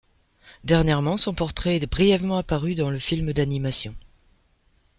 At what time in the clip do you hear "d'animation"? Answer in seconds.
3.33-3.95